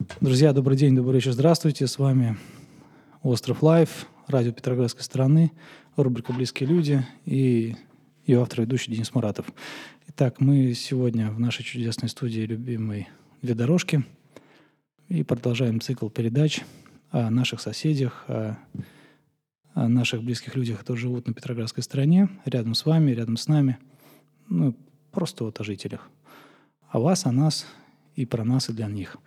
[0.00, 1.86] Друзья, добрый день, добрый вечер, здравствуйте.
[1.86, 2.38] С вами
[3.22, 5.52] Остров Life, радио Петроградской стороны,
[5.94, 7.76] рубрика «Близкие люди» и
[8.24, 9.44] ее автор ведущий Денис Муратов.
[10.08, 13.10] Итак, мы сегодня в нашей чудесной студии любимой
[13.42, 14.02] «Две дорожки»
[15.10, 16.62] и продолжаем цикл передач
[17.10, 18.56] о наших соседях, о,
[19.74, 23.76] о наших близких людях, которые живут на Петроградской стороне, рядом с вами, рядом с нами,
[24.48, 24.74] ну,
[25.10, 26.08] просто вот о жителях.
[26.88, 27.66] О вас, о нас
[28.16, 29.18] и про нас и для них–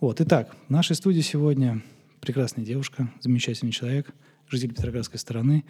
[0.00, 1.82] вот, итак, в нашей студии сегодня
[2.20, 4.10] прекрасная девушка, замечательный человек,
[4.48, 5.64] житель Петроградской стороны,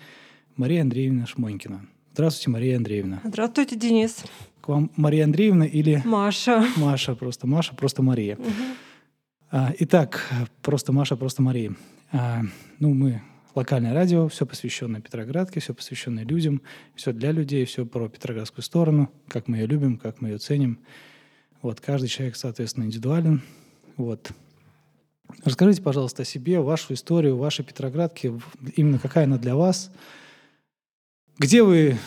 [0.56, 1.86] Мария Андреевна Шмонькина.
[2.12, 3.20] Здравствуйте, Мария Андреевна.
[3.24, 4.24] Здравствуйте, Денис.
[4.60, 6.00] К вам Мария Андреевна или...
[6.04, 6.64] Маша.
[6.76, 8.36] Маша, просто Маша, просто Мария.
[8.36, 9.58] Угу.
[9.80, 10.28] Итак,
[10.62, 11.74] просто Маша, просто Мария.
[12.12, 12.42] А,
[12.78, 13.22] ну, мы
[13.54, 16.62] локальное радио, все посвященное Петроградке, все посвященное людям,
[16.94, 20.78] все для людей, все про Петроградскую сторону, как мы ее любим, как мы ее ценим.
[21.62, 23.42] Вот, каждый человек, соответственно, индивидуален,
[23.96, 24.30] вот.
[25.44, 28.32] Расскажите, пожалуйста, о себе, вашу историю, вашей Петроградке,
[28.77, 29.91] именно какая она для вас.
[31.36, 31.98] Где вы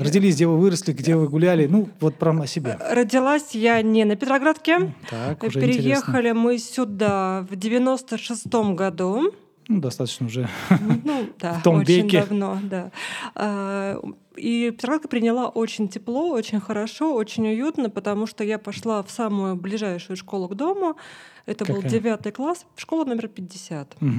[0.00, 1.66] родились, где вы выросли, где вы гуляли?
[1.66, 2.76] Ну, вот прямо о себе.
[2.90, 4.92] Родилась я не на Петроградке.
[5.08, 6.40] Так, уже Переехали интересно.
[6.40, 9.32] мы сюда в 96-м году.
[9.68, 10.48] Ну, достаточно уже
[11.04, 12.20] ну, да, в том очень веке.
[12.22, 12.90] давно, да.
[13.36, 14.02] А,
[14.36, 19.54] и Петроградка приняла очень тепло, очень хорошо, очень уютно, потому что я пошла в самую
[19.54, 20.96] ближайшую школу к дому.
[21.44, 21.82] Это Какая?
[21.82, 23.96] был девятый класс, школа номер 50.
[24.00, 24.10] Угу.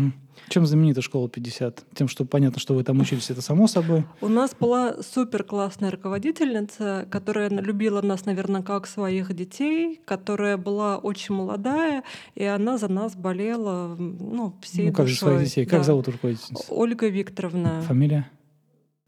[0.50, 1.86] Чем знаменита школа 50?
[1.94, 4.04] Тем, что понятно, что вы там учились, это само собой.
[4.20, 10.98] У нас была супер классная руководительница, которая любила нас, наверное, как своих детей, которая была
[10.98, 12.04] очень молодая,
[12.36, 15.30] и она за нас болела, ну, всей ну, как же душой.
[15.36, 15.66] своих детей?
[15.66, 15.84] Как Да.
[15.84, 16.66] зовут руководительницу?
[16.70, 17.82] Ольга Викторовна.
[17.84, 18.30] Фамилия?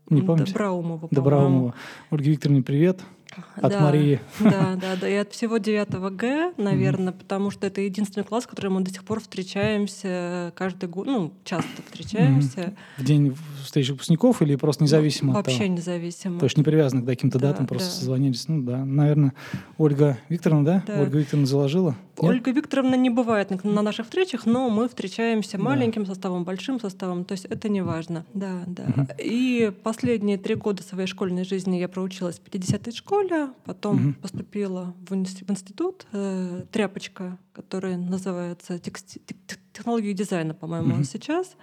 [0.10, 0.52] Не помните?
[0.54, 1.08] Доброумова.
[1.12, 1.74] Доброумова.
[2.12, 3.02] Ольге Викторовне, привет.
[3.56, 3.80] От Да.
[3.82, 4.20] Марии.
[4.40, 5.10] Да, да, да.
[5.10, 8.92] И от всего 9 Г, наверное, потому что это единственный класс, в котором мы до
[8.92, 12.74] сих пор встречаемся каждый год, ну, часто встречаемся.
[12.98, 13.36] В день
[13.66, 15.74] встречи выпускников или просто независимо от Вообще того?
[15.76, 16.40] независимо.
[16.40, 17.96] То есть не привязаны к каким-то Да, датам, просто да.
[17.96, 18.48] созвонились.
[18.48, 19.34] Ну да, наверное,
[19.78, 20.84] Ольга Викторовна, да?
[20.88, 21.02] Да.
[21.02, 21.90] Ольга Викторовна заложила?
[22.22, 22.32] Нет?
[22.32, 25.64] Ольга Викторовна не бывает на, на наших встречах, но мы встречаемся Да.
[25.64, 28.26] маленьким составом, большим составом, то есть это не важно.
[28.34, 28.86] Да, да.
[28.88, 29.08] Мгм.
[29.20, 34.14] И последние три года своей школьной жизни я проучилась в 50-й школе, потом Мгм.
[34.14, 40.96] поступила в, инс- в институт э, «Тряпочка», который называется тексти- тек- тек- технологии дизайна, по-моему,
[40.96, 41.04] Мгм.
[41.04, 41.56] сейчас.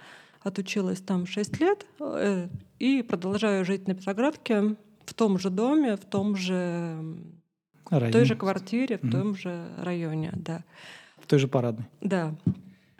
[0.43, 2.49] Отучилась там 6 лет э,
[2.79, 7.41] и продолжаю жить на Петроградке в том же доме, в том же м,
[7.89, 8.11] в Район.
[8.11, 9.11] той же квартире, в Мгм.
[9.11, 10.63] том же районе, да.
[11.17, 11.85] В той же парадной.
[12.01, 12.35] Да.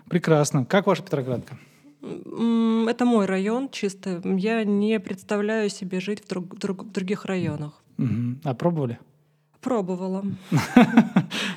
[0.09, 0.65] Прекрасно.
[0.65, 1.57] Как ваша Петроградка?
[2.01, 4.21] Это мой район чисто.
[4.25, 7.83] Я не представляю себе жить в, друг- друг- в других районах.
[7.97, 8.41] Мгм.
[8.43, 8.99] А пробовали?
[9.63, 10.23] Пробовала.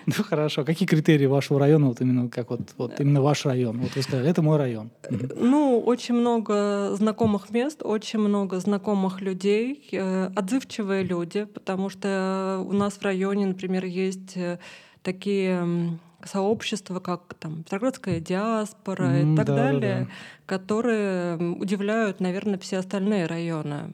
[0.06, 0.64] Ну хорошо.
[0.64, 3.80] Какие критерии вашего района, вот именно как вот, вот именно ваш район?
[3.80, 4.90] Вот вы сказали, это мой район.
[5.10, 5.30] Мгм.
[5.50, 12.72] Ну, очень много знакомых мест, очень много знакомых людей, э, отзывчивые люди, потому что у
[12.72, 14.58] нас в районе, например, есть э,
[15.02, 20.08] такие сообщества, как там Петроградская диаспора и так далее,
[20.46, 23.92] которые удивляют, наверное, все остальные районы.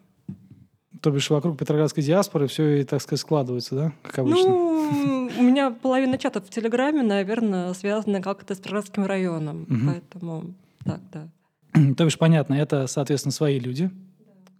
[1.02, 3.92] То бишь вокруг Петроградской диаспоры все, и, так сказать, складывается, да?
[4.02, 4.48] Как обычно.
[4.48, 9.66] Ну, у меня половина чатов в Телеграме, наверное, связана как-то с Петроградским районом.
[9.84, 10.54] Поэтому
[10.84, 11.28] так, да.
[11.96, 13.90] То бишь понятно, это, соответственно, свои люди,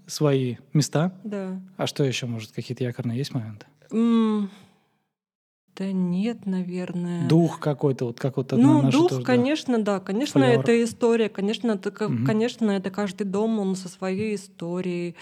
[0.07, 1.13] свои места.
[1.23, 1.61] Да.
[1.77, 3.67] А что еще, может, какие-то якорные есть моменты?
[3.93, 4.51] М,
[5.77, 7.29] Да нет, наверное.
[7.29, 9.27] Дух какой-то, вот как вот Ну, дух, тоже, да.
[9.27, 10.01] конечно, да.
[10.01, 10.61] Конечно, Флёр.
[10.61, 11.29] это история.
[11.31, 12.27] Конечно, это, Мгм.
[12.27, 15.15] конечно, это каждый дом, он со своей историей.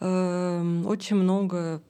[0.00, 1.82] Эм, Очень много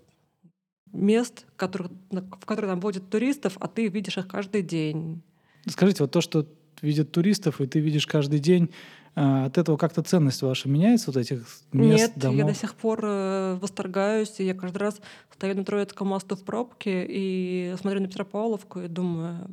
[0.92, 5.22] мест, которых, на- в которые там водят туристов, а ты видишь их каждый день.
[5.66, 6.46] Скажите, вот то, что
[6.82, 8.70] видят туристов, и ты видишь каждый день,
[9.14, 11.38] от этого как-то ценность ваша меняется, вот этих
[11.72, 12.36] мест, Нет, домов?
[12.38, 15.00] я до сих пор э, восторгаюсь, и я каждый раз
[15.32, 19.48] стою на Троицком мосту в пробке и смотрю на Петропавловку и думаю,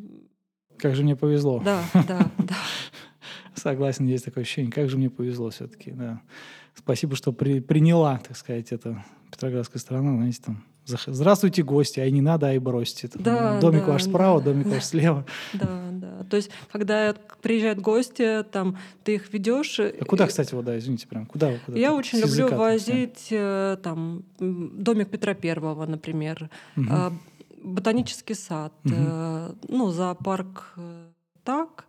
[0.77, 1.61] Как же мне повезло.
[1.63, 2.55] да, да, да.
[3.55, 4.71] Согласен, есть такое ощущение.
[4.71, 6.21] Как же мне повезло все-таки, да.
[6.77, 10.63] Спасибо, что при- приняла, так сказать, это Петроградская страна, знаете, там.
[10.87, 13.07] Здравствуйте, гости, а и не надо, а и бросьте.
[13.07, 14.51] Там, Да, домик да, ваш справа, да.
[14.51, 15.25] домик ваш слева.
[15.53, 16.23] Да, да.
[16.29, 19.79] То есть, когда приезжают гости, там ты их ведешь.
[19.79, 24.23] А куда, кстати, вот, да, извините, прям, куда куда Я очень люблю возить э, там
[24.39, 26.51] домик Петра Первого, например,
[26.89, 27.11] а,
[27.63, 31.07] ботанический сад, э, ну зоопарк э,
[31.43, 31.85] так.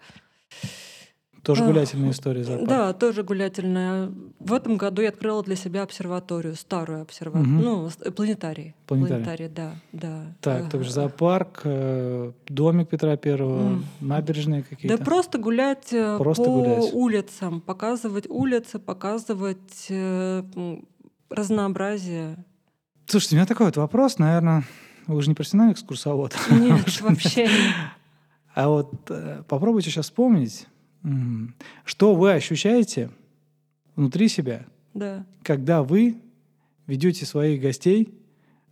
[1.46, 2.68] Тоже гулятельная история зоопарк.
[2.68, 4.10] Да, тоже гулятельная.
[4.40, 7.62] В этом году я открыла для себя обсерваторию, старую обсерваторию, Мгм.
[7.64, 8.74] ну, с- планетарий.
[8.86, 9.48] Планетарий.
[9.48, 10.34] да, да.
[10.40, 13.84] Так, Э, также зоопарк, э, домик Петра Первого, М.
[14.00, 15.04] набережные Да какие-то.
[15.04, 16.90] просто гулять э, Просто по гулять.
[16.92, 20.42] улицам, показывать улицы, показывать э,
[21.30, 22.36] разнообразие.
[23.06, 24.64] Слушайте, у меня такой вот вопрос, наверное,
[25.06, 26.34] вы же не профессиональный экскурсовод.
[26.50, 27.52] Нет, вообще нет.
[28.54, 30.66] А вот э, попробуйте сейчас вспомнить,
[31.84, 33.10] что вы ощущаете
[33.94, 35.24] внутри себя, Да.
[35.42, 36.16] когда вы
[36.86, 38.12] ведете своих гостей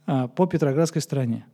[0.07, 1.47] а, по Петроградской стране.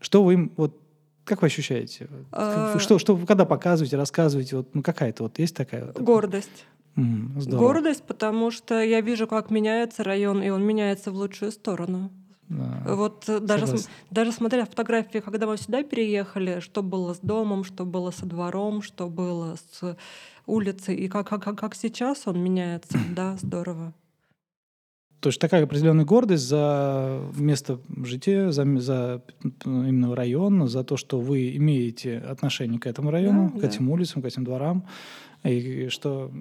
[0.00, 0.80] Что вы им, вот,
[1.24, 2.08] как вы ощущаете?
[2.32, 4.56] А, Что, что вы когда показываете, рассказываете?
[4.56, 5.86] Вот, ну, какая-то вот есть такая?
[5.86, 6.00] вот?
[6.00, 6.66] Гордость.
[6.96, 7.58] Здорово.
[7.66, 12.10] Гордость, потому что я вижу, как меняется район, и он меняется в лучшую сторону.
[12.50, 12.82] Да.
[12.84, 17.62] Вот э, даже, см- даже смотря фотографии, когда мы сюда переехали, что было с домом,
[17.64, 19.96] что было со двором, что было с
[20.46, 23.94] улицей, и как, как, как, сейчас он меняется, да, здорово.
[25.20, 29.22] То есть такая определенная гордость за место жития, за, за
[29.64, 33.68] именно район, за то, что вы имеете отношение к этому району, Да, к да.
[33.68, 34.86] этим улицам, к этим дворам,
[35.44, 36.32] и что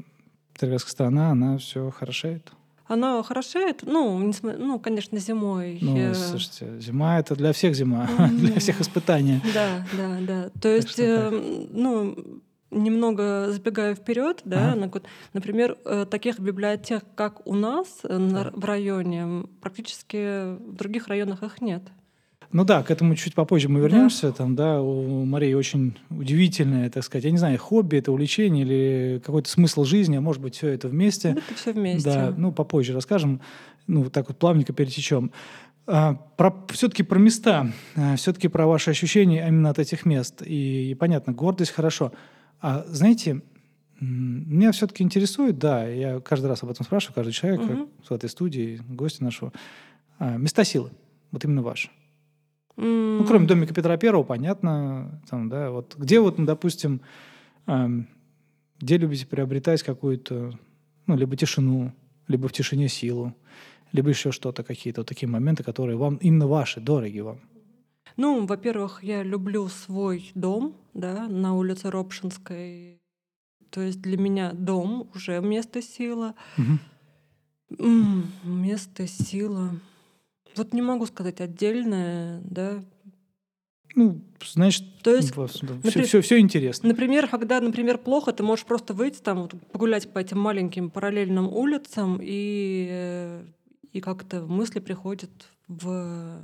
[0.54, 2.52] Петроградская страна, она все хорошеет.
[2.90, 5.78] Она хорошеет, ну, несма- ну, конечно, зимой.
[5.80, 9.42] Ну, э, слушайте, зима это для всех зима, для всех испытания.
[9.54, 10.50] Да, да, да.
[10.60, 11.34] То есть, что так.
[11.34, 12.16] э, ну,
[12.72, 14.80] немного забегая вперед, да, Ага.
[14.80, 14.92] на
[15.34, 21.08] например, э, таких библиотек, как у нас э, на р- в районе, практически в других
[21.08, 21.84] районах их нет.
[22.52, 23.88] Ну да, к этому чуть попозже мы Да.
[23.88, 24.32] вернемся.
[24.32, 29.22] Там, да, у Марии очень удивительное, так сказать, я не знаю, хобби, это увлечение или
[29.24, 31.30] какой-то смысл жизни, а может быть, все это вместе.
[31.30, 32.10] Это все вместе.
[32.10, 33.42] Да, ну попозже расскажем.
[33.86, 35.32] Ну, вот так вот плавненько перетечем.
[35.86, 37.72] А, про, все-таки про места,
[38.18, 40.42] все-таки про ваши ощущения именно от этих мест.
[40.46, 42.12] И, и понятно, гордость хорошо.
[42.62, 43.42] А знаете,
[44.00, 47.90] меня все-таки интересует, да, я каждый раз об этом спрашиваю, каждый человек Мгм.
[48.08, 49.52] в этой студии, гости нашего.
[50.20, 50.92] А, места силы,
[51.32, 51.90] вот именно ваши.
[52.82, 57.02] Ну, кроме домика Петра Первого, понятно, там, да, вот где вот, ну, допустим,
[57.66, 58.08] ам,
[58.80, 60.58] где любите приобретать какую-то,
[61.06, 61.92] ну, либо тишину,
[62.28, 63.36] либо в тишине силу,
[63.92, 67.40] либо еще что-то, какие-то вот такие моменты, которые вам именно ваши, дороги вам.
[68.16, 73.00] Ну, во-первых, я люблю свой дом, да, на улице Ропшинской.
[73.70, 76.34] То есть для меня дом уже место силы.
[76.58, 76.80] Мгм.
[77.78, 79.72] М, Место сила.
[80.56, 82.84] Вот не могу сказать отдельное, да.
[83.96, 86.90] Ну, значит, То есть, все, например- все, все интересно.
[86.90, 91.48] например, когда, например, плохо, ты можешь просто выйти там, вот, погулять по этим маленьким параллельным
[91.48, 93.44] улицам, и, э,
[93.92, 95.32] и как-то мысли приходят
[95.68, 96.40] в...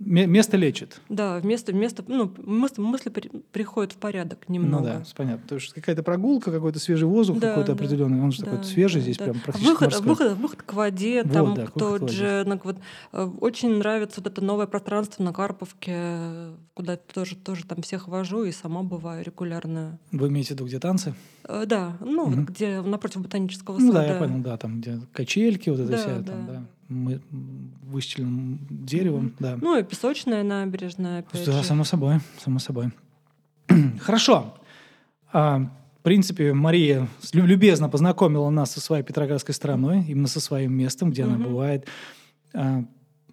[0.00, 1.00] Ме- Место лечит.
[1.08, 4.78] Да, вместо, вместо, ну, мысли, мысли при- приходят в порядок немного.
[4.82, 5.42] Ну да, понятно.
[5.42, 7.72] Потому что какая-то прогулка, какой-то свежий воздух Да, какой-то да.
[7.74, 9.24] определенный, он же Да, такой свежий да, здесь, да.
[9.24, 10.06] прям практически Выход, морской.
[10.08, 12.76] выход, выход к воде, Вот, там да, же, ну, вот,
[13.12, 18.44] э, очень нравится вот это новое пространство на Карповке, куда тоже, тоже там всех вожу
[18.44, 19.98] и сама бываю регулярно.
[20.12, 21.14] Вы имеете в виду, где танцы?
[21.48, 22.44] Э, Да, ну, вот Мгм.
[22.44, 24.06] где напротив ботанического Ну сада.
[24.06, 26.22] да, я понял, да, там где качельки, вот это Да, вся, да.
[26.22, 27.20] там, да, мы
[27.82, 29.34] выстеленным деревом, Мгм.
[29.40, 29.58] да.
[29.60, 31.64] Ну и песочная набережная, опять Да, же.
[31.64, 32.90] само собой, само собой.
[34.00, 34.54] Хорошо.
[35.32, 35.58] А,
[35.98, 41.24] в принципе, Мария любезно познакомила нас со своей Петроградской страной, именно со своим местом, где
[41.24, 41.44] она Мгм.
[41.44, 41.86] бывает.
[42.54, 42.84] А,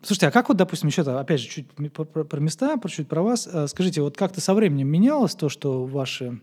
[0.02, 2.88] слушайте, а как вот, допустим, еще, опять же, чуть м- про, про- про места, про
[2.90, 3.48] чуть про вас.
[3.52, 6.40] А, скажите, вот как-то со временем менялось то, что ваши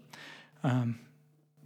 [0.62, 0.86] а,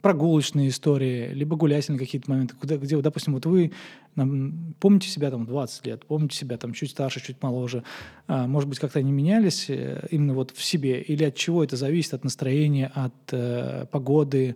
[0.07, 3.73] прогулочные истории, либо гулятельные какие-то моменты, куда, где, допустим, вот вы
[4.15, 7.83] нам, помните себя там 20 лет, помните себя там чуть старше, чуть моложе,
[8.29, 11.75] а, может быть, как-то они менялись э, именно вот в себе, или от чего это
[11.75, 14.55] зависит, от настроения, от э, погоды?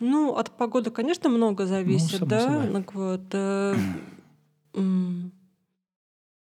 [0.00, 2.40] Ну, от погоды, конечно, много зависит, само да.
[2.40, 2.68] собой.
[2.70, 3.76] Ну, вот, э,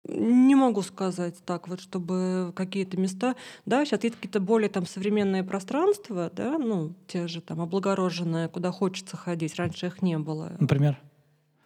[0.07, 5.43] не могу сказать так вот, чтобы какие-то места, да, сейчас есть какие-то более там современные
[5.43, 10.53] пространства, да, ну, те же там облагороженные, куда хочется ходить, раньше их не было.
[10.59, 10.99] Например?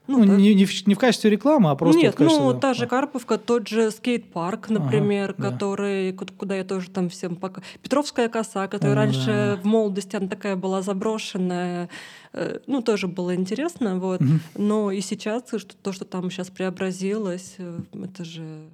[0.07, 2.43] Ну, та- не, не в, не в качестве рекламы, а просто Нет, в качестве...
[2.43, 2.59] ну, да.
[2.59, 5.51] та же Карповка, тот же скейт-парк, Ага, например, да.
[5.51, 7.61] который, ку- куда я тоже там всем пока...
[7.81, 9.59] Петровская коса, которая О, раньше да.
[9.61, 11.89] в молодости, она такая была заброшенная,
[12.33, 14.21] э, ну, тоже было интересно, вот.
[14.21, 14.39] Мгм.
[14.55, 18.69] Но и сейчас то, что там сейчас преобразилось, э, это же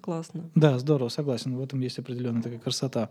[0.00, 0.50] классно.
[0.54, 1.56] Да, здорово, согласен.
[1.56, 3.08] В этом есть определенная такая красота.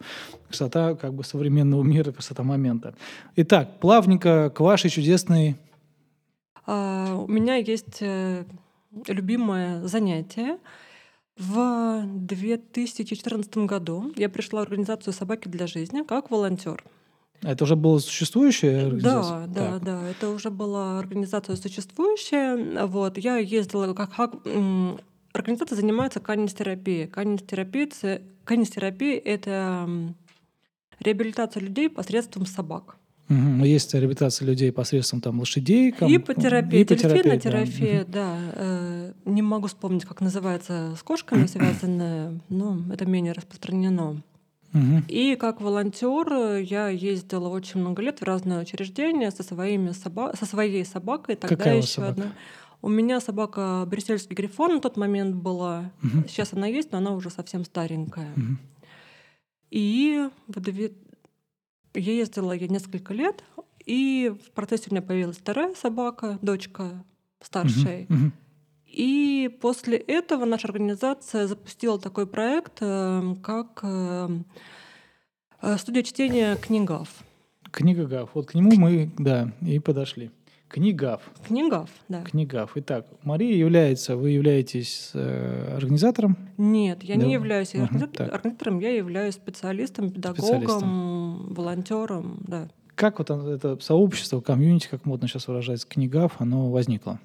[0.47, 2.93] Красота как бы современного мира, красота момента.
[3.35, 5.55] Итак, плавненько к вашей чудесной...
[6.65, 8.45] А, у меня есть э,
[9.07, 10.59] любимое занятие.
[11.37, 16.83] В 2014 году я пришла в организацию «Собаки для жизни» как волонтер.
[17.41, 19.47] Это уже была существующая организация?
[19.47, 19.83] Да, да, так.
[19.83, 20.09] да.
[20.09, 22.85] Это уже была организация существующая.
[22.85, 23.17] Вот.
[23.17, 24.35] Я ездила как, как
[25.33, 27.07] организация занимается канистерапией.
[27.07, 29.89] Канистерапия, канистерапия— это
[30.99, 32.95] реабилитация людей посредством собак.
[33.29, 33.63] Угу.
[33.63, 35.91] Есть реабилитация людей посредством там, лошадей.
[35.91, 36.13] Ком...
[36.13, 38.35] Ипотерапия, дельфинотерапия, да.
[38.35, 38.37] да.
[38.55, 44.21] Э, не могу вспомнить, как называется с кошками связанная, но это менее распространено.
[44.73, 45.03] Угу.
[45.07, 50.33] И как волонтер я ездила очень много лет в разные учреждения со, своими соба...
[50.37, 51.35] со своей собакой.
[51.35, 52.11] Тогда Какая еще собака?
[52.11, 52.33] одна.
[52.81, 55.91] У меня собака брюссельский грифон на тот момент была.
[56.03, 56.27] Угу.
[56.27, 58.33] Сейчас она есть, но она уже совсем старенькая.
[58.35, 58.57] Угу.
[59.71, 60.89] И в.
[61.93, 63.43] Я ездила я несколько лет,
[63.85, 67.03] и в процессе у меня появилась вторая собака, дочка
[67.41, 68.05] старшей.
[68.09, 68.31] Угу.
[68.85, 74.29] И после этого наша организация запустила такой проект, э, как э,
[75.61, 77.09] э, студия чтения «Книгав».
[77.71, 78.29] Книга Гав.
[78.35, 80.29] Вот к нему мы, да, и подошли.
[80.73, 81.21] Книгав.
[81.47, 82.23] «Книгав», да.
[82.23, 82.71] Книгав.
[82.73, 86.35] Итак, Мария является, вы являетесь э, организатором?
[86.57, 87.21] Нет, я Да.
[87.23, 88.33] не являюсь так.
[88.33, 92.69] организатором, я являюсь специалистом, педагогом, волонтером, да.
[92.95, 97.19] Как вот это сообщество, комьюнити, как модно сейчас выражается, Книгав, оно возникло?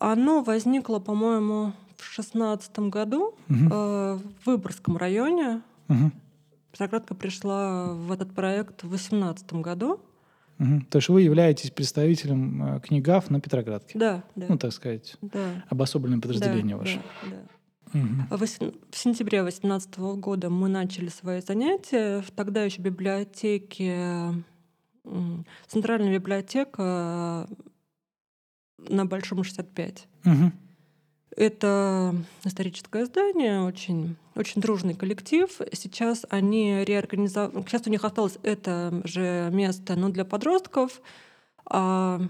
[0.00, 3.68] Оно возникло, по-моему, в шестнадцатом году Мгм.
[3.72, 5.62] э, в Выборгском районе.
[5.86, 6.12] Мгм.
[6.72, 10.00] Петроградка пришла в этот проект в восемнадцатом году.
[10.58, 10.82] Мгм.
[10.86, 13.98] То есть вы являетесь представителем э, Книгав на Петроградке?
[13.98, 14.46] Да, да.
[14.48, 15.64] Ну, так сказать, да.
[15.68, 17.02] обособленное подразделение да, ваше.
[17.22, 17.98] да, да.
[17.98, 18.26] Мгм.
[18.30, 22.22] В сентябре 2018 года мы начали свои занятия.
[22.22, 24.34] В Тогда еще библиотеки,
[25.04, 27.48] м, центральная библиотека
[28.78, 30.08] на Большом 65.
[30.24, 30.52] Мгм.
[31.36, 32.14] Это
[32.44, 35.50] историческое здание, очень, очень дружный коллектив.
[35.72, 37.64] Сейчас они реорганизовали...
[37.66, 41.00] Сейчас у них осталось это же место, но для подростков.
[41.66, 42.20] А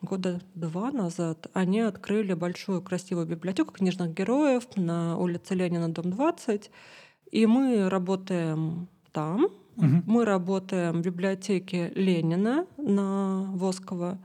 [0.00, 6.70] года два назад они открыли большую красивую библиотеку книжных героев на улице Ленина, дом 20.
[7.32, 9.48] И мы работаем там.
[9.76, 10.04] Мгм.
[10.06, 14.18] Мы работаем в библиотеке Ленина на Воскова.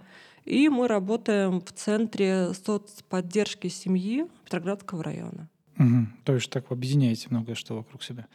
[0.48, 5.50] И мы работаем в Центре соцподдержки семьи Петроградского района.
[5.76, 6.14] Мгм.
[6.24, 8.28] То есть так объединяете многое что вокруг себя.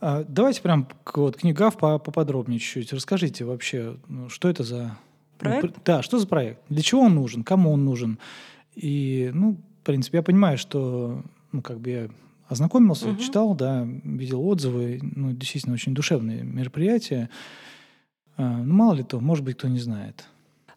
[0.00, 2.92] А, давайте прям к вот, Книгав по- поподробнее чуть-чуть.
[2.92, 4.82] Расскажите вообще, ну, что это за...
[4.82, 4.90] ну,
[5.38, 5.60] Проект?
[5.62, 6.60] пр- да, что за проект?
[6.68, 7.42] Для чего он нужен?
[7.42, 8.18] Кому он нужен?
[8.74, 12.08] И, ну, в принципе, я понимаю, что, ну, как бы я
[12.46, 13.18] ознакомился, Мгм.
[13.18, 17.30] читал, да, видел отзывы, ну, действительно очень душевные мероприятия.
[18.36, 20.26] А, ну, мало ли то, может быть, кто не знает.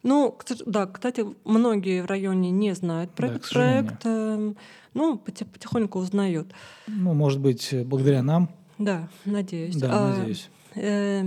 [0.02, 4.06] Ну, да, кстати, многие в районе не знают про Да, этот проект.
[4.06, 4.56] эм,
[4.94, 6.52] Ну, поти- потихоньку узнают.
[6.86, 8.50] Ну, может быть, э, благодаря нам.
[8.78, 9.76] Да, надеюсь.
[9.76, 10.50] Да, А, надеюсь.
[10.74, 11.24] э,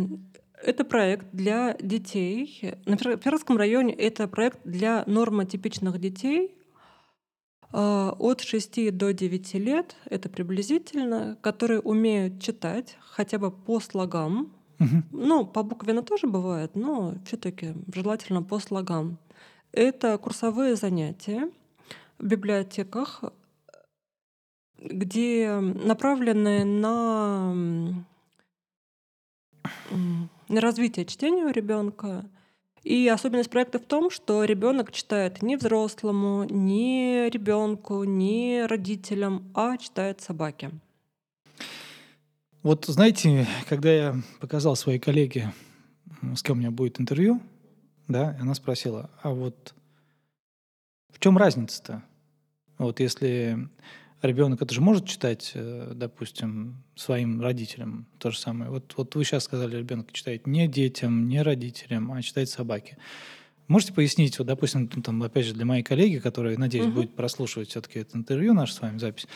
[0.63, 2.73] Это проект для детей.
[2.85, 6.55] На Петровском районе это проект для нормотипичных детей
[7.73, 14.53] э, от 6 до 9 лет, это приблизительно, которые умеют читать хотя бы по слогам.
[15.11, 19.17] Ну, по буквенно тоже бывает, но все-таки желательно по слогам.
[19.71, 21.49] Это курсовые занятия
[22.17, 23.23] в библиотеках,
[24.77, 27.53] где направлены на,
[30.49, 32.25] на развитие чтения у ребенка.
[32.83, 39.77] И особенность проекта в том, что ребенок читает не взрослому, не ребенку, не родителям, а
[39.77, 40.71] читает собаке.
[42.65, 45.53] Вот знаете, когда я показал своей коллеге,
[46.35, 47.39] с кем у меня будет интервью,
[48.07, 49.75] да, она спросила, а вот
[51.13, 52.01] в чем разница-то?
[52.79, 53.69] Вот если
[54.23, 58.71] ребенок это же может читать, э, допустим, своим родителям то же самое.
[58.71, 62.97] Вот, вот вы сейчас сказали, ребенок читает не детям, не родителям, а читает собаке.
[63.67, 66.95] Можете пояснить, вот, допустим, там, опять же, для моей коллеги, которая, надеюсь, Мгм.
[66.95, 69.27] будет прослушивать все-таки это интервью, нашу с вами запись,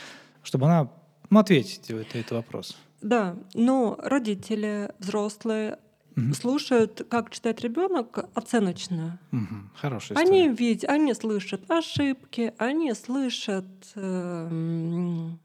[0.42, 0.90] чтобы она,
[1.30, 2.76] ну, ответить это, этот вопрос.
[3.00, 5.78] Да, но родители, взрослые
[6.16, 6.34] Мгм.
[6.34, 9.18] слушают, как читает ребенок, оценочно.
[9.30, 9.70] Мгм.
[9.74, 10.52] Хорошая Они история.
[10.54, 13.64] видят, они слышат ошибки, они слышат,
[13.94, 15.38] эм,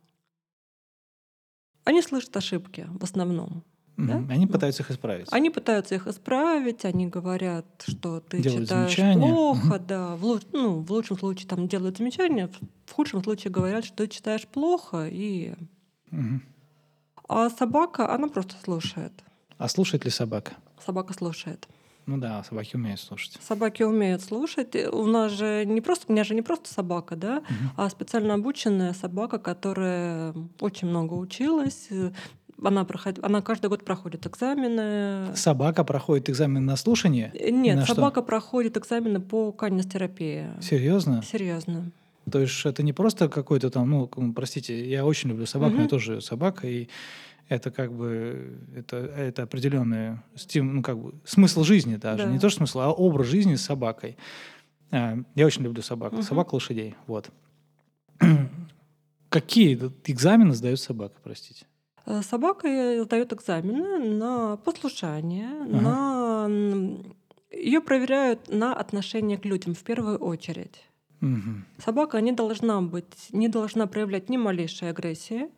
[1.83, 3.63] они слышат ошибки в основном.
[3.97, 4.15] Да?
[4.29, 4.51] Они Ну.
[4.51, 5.27] пытаются их исправить.
[5.31, 9.21] Они пытаются их исправить, они говорят, что ты Делают читаешь замечания.
[9.31, 10.15] плохо, да.
[10.17, 14.07] В, луч- ну, в лучшем случае там делают замечания, в- худшем случае говорят, что ты
[14.09, 15.53] читаешь плохо, и
[16.11, 16.43] Мгм.
[17.27, 19.11] А собака, она просто слушает.
[19.57, 20.53] А слушает ли собака?
[20.85, 21.67] Собака слушает.
[22.05, 23.39] Ну да, собаки умеют слушать.
[23.41, 24.75] Собаки умеют слушать.
[24.91, 27.71] У нас же не просто, у меня же не просто собака, да, Мгм.
[27.77, 31.89] а специально обученная собака, которая очень много училась.
[32.63, 33.19] Она, проход...
[33.23, 35.35] она каждый год проходит экзамены.
[35.35, 37.31] Собака проходит экзамен на слушание?
[37.33, 38.23] Нет, собака что?
[38.27, 40.49] проходит экзамены по канистерапии.
[40.61, 41.21] Серьезно?
[41.23, 41.91] Серьезно.
[42.31, 45.75] То есть это не просто какой-то там, ну, простите, я очень люблю собак, угу.
[45.75, 46.89] у меня тоже собака, и
[47.47, 52.23] это как бы это, это определенный стим, ну, как бы, смысл жизни даже.
[52.23, 52.29] Да.
[52.29, 54.17] Не то, что смысл, а образ жизни с собакой.
[54.91, 56.13] А, я очень люблю собак.
[56.13, 56.23] Угу.
[56.23, 56.95] Собак, лошадей.
[57.07, 57.29] Вот.
[59.29, 61.65] Какие экзамены сдают собака, простите?
[62.05, 62.67] Э, собака
[63.03, 65.81] сдает экзамены на послушание, ага.
[65.81, 66.47] на
[67.51, 70.83] ее проверяют на отношение к людям в первую очередь.
[71.21, 71.83] Угу.
[71.83, 75.49] Собака не должна быть, не должна проявлять ни малейшей агрессии.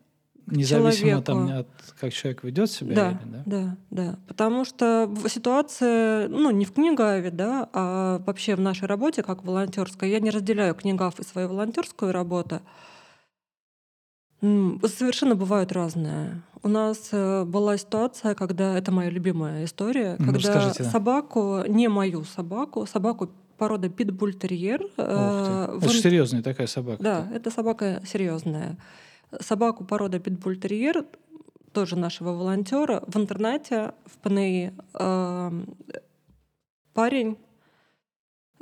[0.47, 1.67] Независимо там от
[1.99, 2.95] как человек ведет себя.
[2.95, 4.19] Да, или, да, да, да.
[4.27, 10.09] Потому что ситуация, ну, не в книгаве, да, а вообще в нашей работе, как волонтерской,
[10.09, 12.61] я не разделяю книгав и свою волонтерскую работу.
[14.39, 16.41] Совершенно бывают разные.
[16.63, 20.89] У нас э, была ситуация, когда это моя любимая история, ну, когда скажите, да.
[20.89, 24.83] собаку, не мою собаку, собаку породы питбультерьер.
[24.97, 25.91] Э, это в...
[25.91, 27.03] серьезная такая собака.
[27.03, 28.77] Да, это собака серьезная.
[29.39, 31.05] Собаку породы питбультерьер
[31.73, 35.51] тоже нашего волонтера в интернете в ПНИ э,
[36.93, 37.37] парень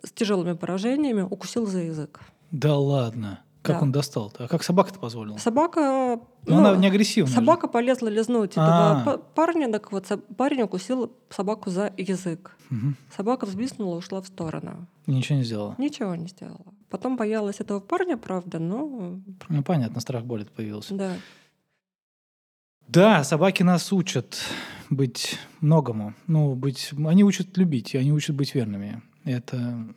[0.04, 2.22] с тяжелыми поражениями укусил за язык.
[2.52, 3.42] Да ладно.
[3.62, 3.82] Как да.
[3.84, 4.32] он достал?
[4.36, 4.46] -то?
[4.46, 5.38] А как собака-то позволила?
[5.38, 6.20] Собака...
[6.48, 7.34] Но ну, она не агрессивная.
[7.34, 7.74] Собака же.
[7.74, 9.18] полезла лизнуть этого А-а-а.
[9.18, 12.56] парня, так вот парень укусил собаку за язык.
[12.72, 12.94] Угу.
[13.16, 14.88] Собака взбиснула, ушла в сторону.
[15.08, 15.76] ничего не сделала?
[15.78, 16.74] Ничего не сделала.
[16.90, 19.20] Потом боялась этого парня, правда, но...
[19.50, 20.94] Ну, понятно, страх болит появился.
[20.94, 21.14] Да.
[22.88, 24.40] Да, собаки нас учат
[24.90, 26.14] быть многому.
[26.28, 26.92] Ну, быть...
[27.06, 29.02] Они учат любить, и они учат быть верными.
[29.24, 29.88] Это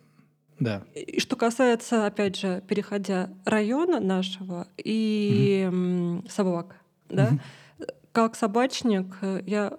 [0.58, 0.82] да.
[0.94, 6.28] И что касается, опять же, переходя района нашего и угу.
[6.28, 6.76] собак,
[7.08, 7.86] да, угу.
[8.12, 9.06] как собачник
[9.46, 9.78] я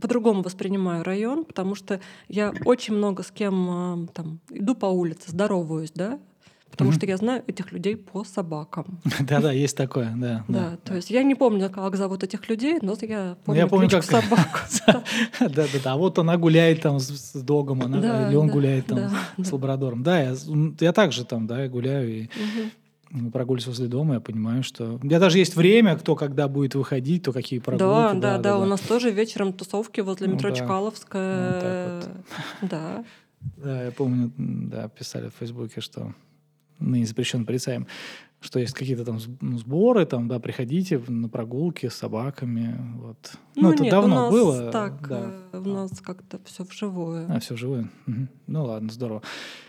[0.00, 5.92] по-другому воспринимаю район, потому что я очень много с кем там иду по улице, здороваюсь,
[5.92, 6.18] да,
[6.80, 6.96] Потому mm-hmm.
[6.96, 8.86] что я знаю этих людей по собакам.
[9.20, 10.44] Да-да, есть такое, да.
[10.48, 13.90] Да, то есть я не помню, как зовут этих людей, но я помню, я помню
[13.90, 14.60] как собаку.
[15.40, 20.02] Да-да-да, а вот она гуляет там с догом, или он гуляет там с лабрадором.
[20.02, 20.34] Да,
[20.80, 22.28] я также там, да, гуляю и
[23.30, 24.98] прогуливаюсь возле дома, я понимаю, что...
[25.02, 27.84] У меня даже есть время, кто когда будет выходить, то какие прогулки.
[27.84, 32.02] Да, да, да, у нас тоже вечером тусовки возле ну метро Чкаловская.
[32.62, 33.04] Да.
[33.56, 36.14] Да, я помню, да, писали в Фейсбуке, что
[36.80, 37.86] ныне запрещен полицаем,
[38.40, 43.32] что есть какие-то там ну, сборы, там, да, приходите на прогулки с собаками, вот.
[43.54, 44.70] Ну, ну это нет, давно у нас было.
[44.72, 45.30] Так, да.
[45.52, 47.26] Э, у нас как-то все вживую.
[47.28, 47.90] А, все вживую.
[48.06, 48.28] Угу.
[48.46, 49.22] Ну ладно, здорово.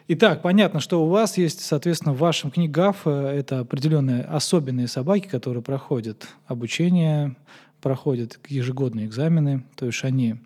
[0.07, 5.27] Итак, понятно, что у вас есть, соответственно, в вашем книгах э, это определенные особенные собаки,
[5.27, 7.35] которые проходят обучение,
[7.81, 10.37] проходят ежегодные экзамены, то есть они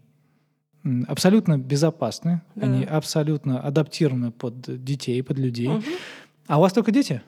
[1.08, 2.66] абсолютно безопасны, да.
[2.66, 5.68] они абсолютно адаптированы под детей, под людей.
[5.68, 5.84] Угу.
[6.48, 7.22] А у вас только дети?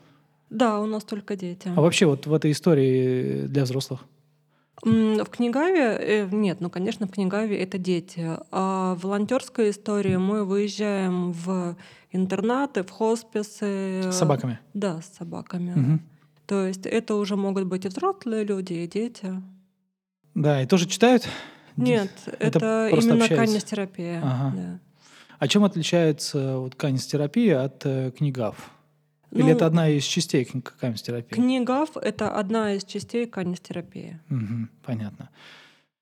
[0.50, 1.72] Да, у нас только дети.
[1.76, 4.06] А вообще вот в этой истории для взрослых?
[4.84, 8.38] В Книгаве э, нет, ну, конечно, в Книгаве это дети.
[8.52, 11.76] А в волонтерской истории мы выезжаем в
[12.12, 14.04] интернаты, в хосписы.
[14.04, 14.60] С собаками?
[14.74, 15.72] Да, с собаками.
[15.72, 16.00] Угу.
[16.46, 19.42] То есть это уже могут быть и взрослые люди, и дети.
[20.36, 21.28] Да, и тоже читают?
[21.76, 24.22] Нет, это, это именно канистерапия.
[24.24, 24.56] Ага.
[24.56, 24.80] Да.
[25.40, 28.72] А чем отличается вот канистерапия от э, книгав?
[29.32, 31.36] Или ну, это одна из частей канистерапии?
[31.36, 34.20] Книгав— это одна из частей канистерапии.
[34.30, 35.30] Угу, понятно.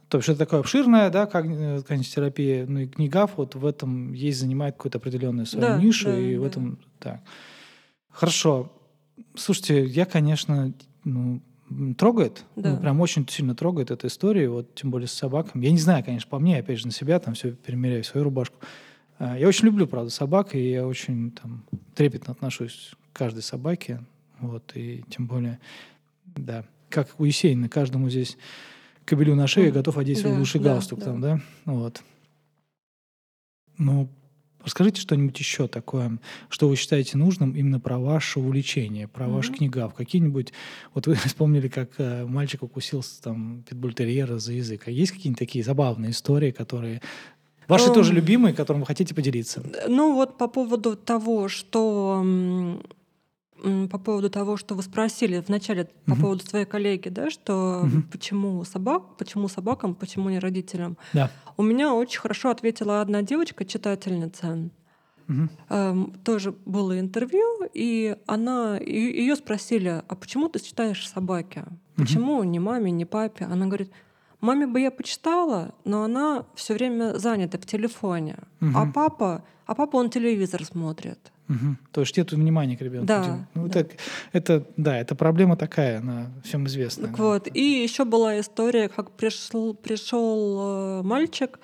[0.09, 4.13] То есть это такое обширное, да, как э, канистерапия, ну и книгав вот в этом
[4.13, 6.41] есть, занимает какую-то определенную свою да, нишу, да, и да.
[6.41, 7.21] в этом так.
[8.11, 8.71] Хорошо.
[9.35, 11.41] Слушайте, я, конечно, ну,
[11.97, 12.71] трогает, ну, да.
[12.71, 15.65] ну, прям очень сильно трогает эта история, вот тем более с собаками.
[15.65, 18.57] Я не знаю, конечно, по мне, опять же, на себя там все перемеряю, свою рубашку.
[19.17, 24.04] А, я очень люблю, правда, собак, и я очень там трепетно отношусь каждой собаке.
[24.39, 25.60] Вот, и тем более,
[26.25, 28.38] да, как у Есенина, каждому здесь
[29.06, 31.06] кобелю на шее готов одеть свой да, лучший да, галстук да.
[31.06, 31.41] там, да?
[31.65, 32.04] Вот.
[33.78, 34.10] Ну,
[34.63, 39.34] расскажите что-нибудь еще такое, что вы считаете нужным именно про ваше увлечение, про mm-hmm.
[39.34, 39.93] ваш книгав.
[39.93, 40.51] Какие-нибудь...
[40.93, 44.88] Вот вы вспомнили, как э, мальчик укусился там питбультерьера за язык.
[44.88, 47.01] А есть какие-нибудь такие забавные истории, которые
[47.67, 49.63] Ваши um, тоже любимые, которым вы хотите поделиться?
[49.88, 52.23] Ну вот по поводу того, что
[53.89, 56.13] по поводу того, что вы спросили вначале uh-huh.
[56.13, 58.01] по поводу своей коллеги, да, что uh-huh.
[58.11, 60.97] почему собак, почему собакам, почему не родителям.
[61.13, 61.31] Да.
[61.57, 64.69] У меня очень хорошо ответила одна девочка, читательница.
[65.27, 65.49] Uh-huh.
[65.69, 71.63] Эм, тоже было интервью, и она ее спросили, а почему ты читаешь собаки?
[71.95, 73.45] Почему ни маме, ни папе?
[73.45, 73.89] Она говорит,
[74.41, 78.37] маме бы я почитала, но она все время занята в телефоне.
[78.59, 78.77] Мгм.
[78.77, 81.31] А папа, а папа он телевизор смотрит.
[81.47, 81.77] Мгм.
[81.91, 83.05] То есть нет внимания к ребенку.
[83.05, 83.73] Да, Ну, да.
[83.73, 83.91] так,
[84.34, 87.08] это, да, это проблема такая, она всем известна.
[87.08, 87.23] Так да.
[87.23, 87.47] вот.
[87.53, 91.60] И еще была история, как пришел, пришел э, мальчик,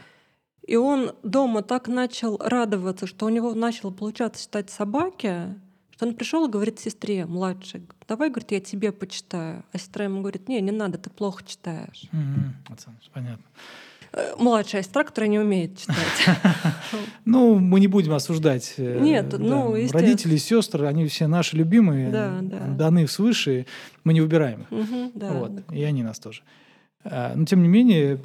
[0.68, 5.56] и он дома так начал радоваться, что у него начало получаться читать собаки,
[5.90, 9.64] что он пришел и говорит сестре младшей, давай, говорит, я тебе почитаю.
[9.72, 12.04] А сестра ему говорит, не, не надо, ты плохо читаешь.
[12.68, 13.44] Александр, понятно.
[14.14, 15.96] Э, Младшая сестра, которая не умеет читать.
[17.26, 18.74] Ну, мы не будем осуждать.
[18.78, 19.74] э, Нет, ну.
[19.92, 22.60] Родители, сестры, они все наши любимые, Да, да.
[22.68, 23.66] даны свыше,
[24.04, 25.64] мы не выбираем их.
[25.74, 26.42] И они нас тоже.
[27.04, 28.20] А, Но, тем не менее,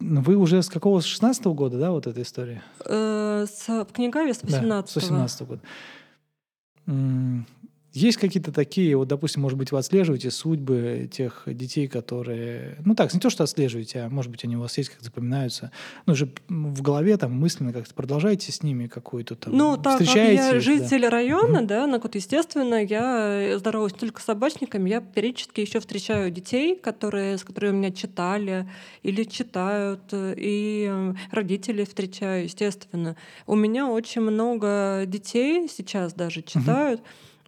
[0.00, 2.62] вы уже с какого, с 16 года, да, вот эта история?
[2.84, 5.60] Э, с- В книгаве с Да, 18 с 18 года.
[7.96, 12.76] Есть какие-то такие, вот, допустим, может быть, вы отслеживаете судьбы тех детей, которые...
[12.84, 15.70] Ну так, не то, что отслеживаете, а может быть, они у вас есть, как запоминаются.
[16.04, 19.56] Ну, же в голове там мысленно как-то продолжаете с ними какую-то там...
[19.56, 20.60] Ну, так как я их, да.
[20.60, 24.90] житель района, да, ну, вот, естественно, я здороваюсь только с собачниками.
[24.90, 28.68] Я периодически еще встречаю детей, которые, с которыми меня читали
[29.04, 33.16] или читают, и родителей встречаю, естественно.
[33.46, 37.00] У меня очень много детей сейчас даже читают,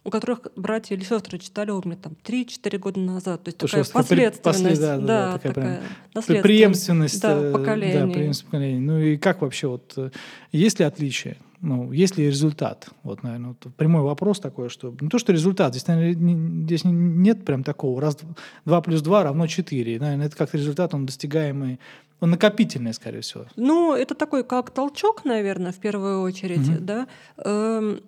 [0.03, 3.43] у которых братья или сестры читали у меня там 3-4 года назад.
[3.43, 4.41] То есть То, такая последственность.
[4.43, 5.81] после- да, да, да, такая такая
[6.13, 6.43] наследственность.
[6.43, 7.21] Преемственность.
[7.21, 7.93] Да, э, поколений.
[7.93, 8.79] Да, преемственность поколений.
[8.79, 10.09] Ну и как вообще, вот, э,
[10.51, 11.37] есть ли отличие?
[11.61, 12.87] Ну, есть ли результат?
[13.03, 16.85] Вот, наверное, вот прямой вопрос такой, что не то, что результат, здесь, наверное, не- здесь
[16.85, 18.17] не- нет прям такого, раз
[18.65, 19.99] 2 плюс 2 равно 4.
[19.99, 21.77] Наверное, это как-то результат, он достигаемый,
[22.21, 23.45] он накопительный, скорее всего.
[23.57, 26.85] Ну, это такой как толчок, наверное, в первую очередь, Мгм.
[26.85, 27.07] да.
[27.43, 27.99] Эм,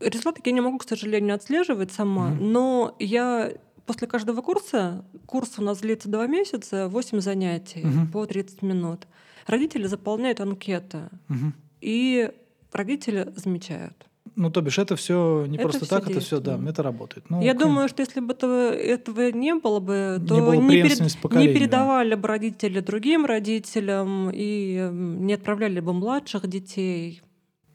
[0.00, 2.52] Результаты я не могу, к сожалению, отслеживать сама, Мгм.
[2.52, 3.52] но я
[3.86, 8.08] после каждого курса, курс у нас длится два месяца, 8 занятий Мгм.
[8.08, 9.06] по 30 минут.
[9.46, 11.54] Родители заполняют анкеты, Мгм.
[11.80, 12.30] и
[12.72, 14.06] родители замечают.
[14.36, 17.28] Ну, то бишь, это все не Это просто всё так, это все, да, это работает.
[17.30, 20.52] Ну, Я к- думаю, что если бы этого, этого не было бы, Не то было
[20.54, 21.52] не, перед- не да.
[21.52, 27.22] передавали бы родители другим родителям и не отправляли бы младших детей.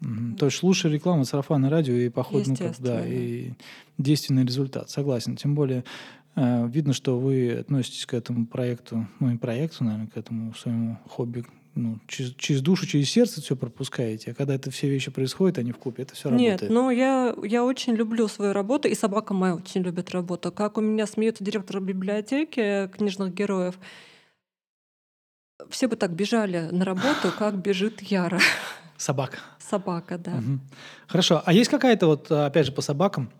[0.01, 0.35] Мгм.
[0.35, 3.51] То есть лучше реклама, сарафанное радио и поход, ну, как, да, и
[3.97, 4.89] действенный результат.
[4.89, 5.35] Согласен.
[5.35, 5.83] Тем более
[6.35, 10.99] э, видно, что вы относитесь к этому проекту, ну и проекту, наверное, к этому своему
[11.07, 14.31] хобби, ну, через, через душу, через сердце все пропускаете.
[14.31, 16.71] А когда это все вещи происходят, они в купе, это все Нет, работает.
[16.71, 20.51] но я, я очень люблю свою работу, и собака моя очень любит работу.
[20.51, 23.77] Как у меня смеется директор библиотеки книжных героев.
[25.69, 28.39] Все бы так бежали на работу, как бежит Яра.
[28.97, 29.37] Собака.
[29.59, 30.31] Собака, да.
[30.31, 30.61] Мгм.
[31.07, 31.41] Хорошо.
[31.45, 33.31] А есть какая-то вот, а, опять же, по собакам,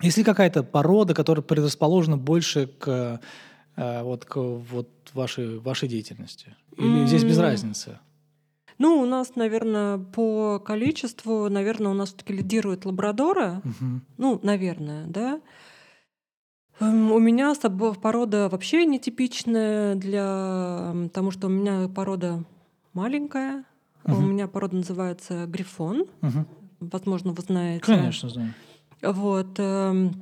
[0.00, 3.20] есть ли какая-то порода, которая предрасположена больше к
[3.76, 6.56] э, вот к вот вашей вашей деятельности?
[6.76, 7.98] Или здесь без разницы?
[8.78, 13.60] Ну, у нас, наверное, по количеству, наверное, у нас все-таки лидируют лабрадоры.
[13.64, 14.04] Мгм.
[14.18, 15.40] Ну, наверное, да.
[16.80, 17.54] Эм, У меня
[18.00, 22.44] порода вообще нетипичная для потому что у меня порода
[22.92, 23.64] маленькая.
[24.08, 24.30] У Мгм.
[24.32, 26.06] меня порода называется грифон.
[26.22, 26.46] Мгм.
[26.80, 27.84] Возможно, вы знаете.
[27.84, 28.54] Конечно, знаю.
[29.02, 29.58] Вот.
[29.58, 30.12] эм,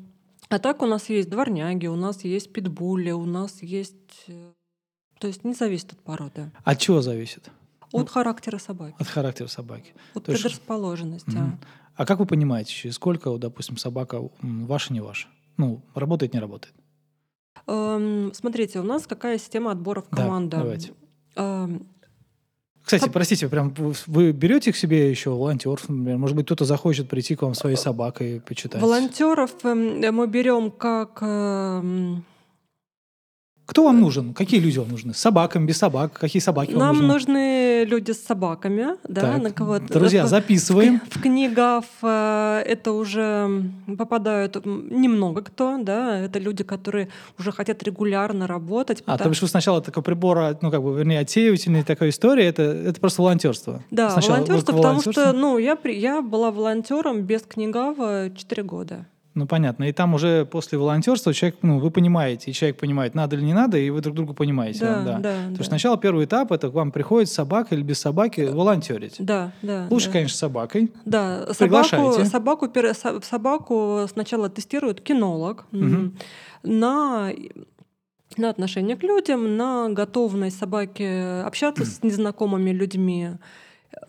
[0.49, 4.25] А так у нас есть дворняги, у нас есть питбули, у нас есть...
[4.29, 4.53] э,
[5.19, 6.51] То есть не зависит от породы.
[6.65, 7.51] От чего зависит?
[7.93, 9.93] От Ну, характера собаки, От характера собаки.
[10.15, 11.31] от то есть- предрасположенности.
[11.31, 11.59] Мгм.
[11.95, 15.29] А как вы понимаете, через сколько, допустим, собака ваша, не ваша?
[15.57, 16.75] Ну, работает, не работает?
[17.67, 20.57] Эм, Смотрите, у нас какая система отбора в Да, команду?
[20.59, 20.93] давайте.
[21.37, 21.87] Эм,
[22.87, 23.75] Кстати, простите, прям
[24.07, 26.19] вы- берете к себе еще волонтеров, например?
[26.19, 28.81] Может быть, кто-то захочет прийти к вам своей собакой почитать?
[28.81, 32.25] Волонтеров эм, мы берем как эм,
[33.67, 34.35] Кто вам нужен?
[34.35, 35.13] Какие люди вам нужны?
[35.15, 36.13] С собаками, без собак?
[36.13, 37.66] Какие собаки вам нам нужны?
[37.85, 41.01] Люди с собаками, да, Так, на кого Друзья, в- записываем.
[41.11, 43.63] В книгах э, это уже
[43.99, 47.09] попадают немного кто, да, это люди, которые
[47.39, 49.03] уже хотят регулярно работать.
[49.07, 52.63] А, потому- то вы сначала такой прибор, ну, как бы, вернее, отсеивательной такой истории, это,
[52.63, 53.83] это просто волонтерство.
[53.91, 55.41] Да, Сначала волонтерство, потому что, волонтерству?
[55.41, 59.07] ну, я, при- я была волонтером без книгава 4 года.
[59.37, 59.85] Ну, понятно.
[59.85, 63.53] И там уже после волонтерства человек, ну, вы понимаете, и человек понимает, надо или не
[63.53, 64.81] надо, и вы друг друга понимаете.
[64.81, 65.19] Да, да.
[65.19, 65.51] да, То да.
[65.51, 69.17] есть сначала первый этап это к вам приходит собака или без собаки волонтерить.
[69.19, 69.89] Да, да.
[69.91, 70.13] Лучше, да.
[70.15, 70.91] конечно, с собакой.
[71.05, 72.25] Да, Приглашайте.
[72.25, 76.17] собаку, собаку, собаку сначала тестирует кинолог Мгм.
[76.63, 77.31] на,
[78.39, 83.33] на отношение к людям, на готовность собаки общаться с незнакомыми людьми.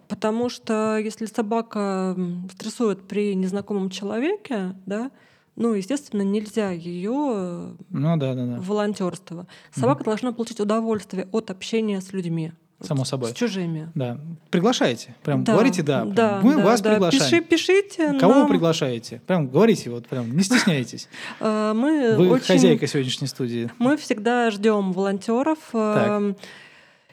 [0.08, 2.16] Потому что если собака
[2.52, 5.12] стрессует при незнакомом человеке, да,
[5.56, 8.58] ну, естественно, нельзя ее Ну да, да, да.
[8.62, 9.48] волонтерство.
[9.74, 12.52] Собака должна получить удовольствие от общения с людьми.
[12.80, 13.32] Само собой.
[13.32, 13.90] С чужими.
[13.96, 14.20] Да.
[14.52, 15.16] Приглашайте.
[15.24, 16.02] Прям Да, говорите да.
[16.02, 16.14] прям.
[16.14, 16.92] да, Мы да, вас да.
[16.92, 17.44] приглашаем.
[17.44, 18.50] Пиши- пишите Кого вы нам.
[18.50, 19.20] приглашаете?
[19.26, 21.10] Прям говорите, вот прям не стесняйтесь.
[21.40, 22.46] Э, Мы Вы очень...
[22.46, 23.72] хозяйка сегодняшней студии.
[23.80, 25.58] Мы всегда ждем волонтеров.
[25.74, 26.36] Эм,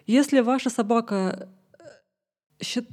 [0.06, 1.46] Если ваша собака э,
[2.62, 2.88] счит-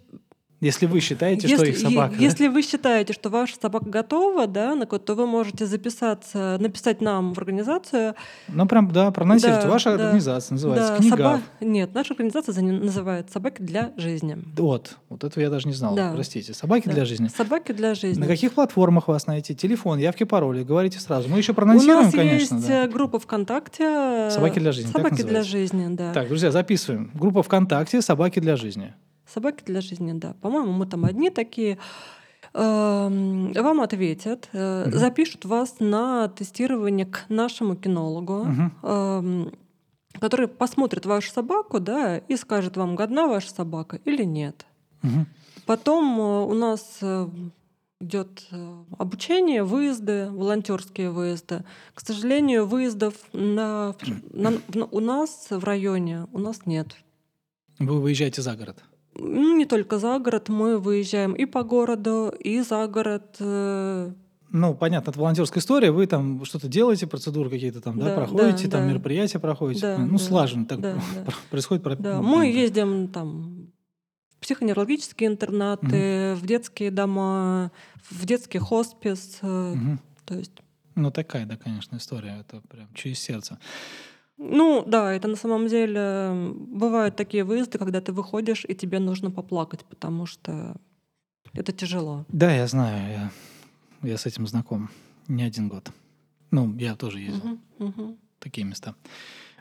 [0.60, 2.14] Если вы считаете, что если, их собака.
[2.20, 7.34] если вы считаете, что ваша собака готова, да, на то вы можете записаться, написать нам
[7.34, 8.14] в организацию.
[8.48, 9.64] Ну, прям, да, проанонсируйте.
[9.64, 10.04] Да, Ваша да.
[10.06, 11.16] организация называется Да, «Книга».
[11.18, 14.38] соба- Нет, наша организация за- называется «Собаки для жизни».
[14.56, 15.96] Вот, вот этого я даже не знал.
[15.96, 16.12] Да.
[16.14, 16.54] Простите.
[16.54, 16.94] Собаки Да.
[16.94, 17.28] для жизни.
[17.36, 18.22] Собаки для жизни.
[18.22, 19.56] На каких платформах вас найти?
[19.56, 20.64] Телефон, явки, пароли.
[20.64, 21.28] Говорите сразу.
[21.28, 22.56] Мы еще У проанонсируем, нас конечно.
[22.58, 22.84] есть да.
[22.86, 24.30] э, группа ВКонтакте.
[24.30, 26.14] «Собаки для жизни», Собаки для жизни, да.
[26.14, 27.10] Так, друзья, записываем.
[27.16, 28.94] Группа ВКонтакте «Собаки для жизни».
[29.34, 30.34] Собаки для жизни, да.
[30.42, 31.78] По-моему, мы там одни такие.
[32.54, 34.92] Эм, Вам ответят, Мгм.
[34.98, 38.46] запишут вас на тестирование к нашему кинологу,
[38.84, 39.54] эм,
[40.20, 44.66] который посмотрит вашу собаку, да, и скажет вам, годна ваша собака или нет.
[45.02, 45.28] Мгм.
[45.66, 47.28] Потом э, у нас э,
[48.02, 48.48] идет
[48.98, 51.64] обучение, выезды, волонтерские выезды.
[51.94, 53.96] К сожалению, выездов на,
[54.34, 56.88] на- в- у нас в районе у нас нет.
[57.80, 58.84] Вы выезжаете за город.
[59.24, 63.36] Ну, не только за город, мы выезжаем и по городу, и за город.
[63.40, 64.12] э,
[64.50, 65.92] Ну, понятно, это волонтерская история.
[65.92, 68.90] Вы там что-то делаете, процедуры какие-то там, да, Да, проходите, да, там да.
[68.94, 69.82] мероприятия проходите.
[69.82, 70.94] Да, ну, да, слаженно так да,
[71.26, 71.32] да.
[71.50, 71.84] происходит.
[71.84, 73.68] про- Да, ну, мы ездим там
[74.36, 77.72] в психоневрологические интернаты, в детские дома,
[78.10, 79.38] в детский хоспис.
[79.42, 80.00] Мгм.
[80.26, 80.52] То есть,
[80.96, 82.40] Ну, такая, да, конечно, история.
[82.42, 83.58] Это прям через сердце.
[84.44, 88.98] Ну да, это на самом деле э, бывают такие выезды, когда ты выходишь и тебе
[89.00, 90.76] нужно поплакать, потому что
[91.54, 92.26] это тяжело.
[92.30, 93.32] Да, я знаю,
[94.04, 94.90] я, я с этим знаком
[95.28, 95.92] не один год.
[96.50, 98.18] Ну, я тоже ездил Мгм, мгм.
[98.40, 98.96] в такие места.